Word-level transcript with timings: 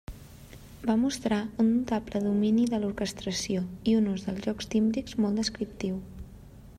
Va 0.89 0.93
mostrar 1.01 1.37
un 1.63 1.69
notable 1.73 2.21
domini 2.23 2.65
de 2.73 2.79
l'orquestració 2.85 3.63
i 3.91 3.95
un 4.01 4.11
ús 4.15 4.27
dels 4.31 4.43
jocs 4.49 4.73
tímbrics 4.77 5.17
molt 5.25 5.43
descriptiu. 5.43 6.05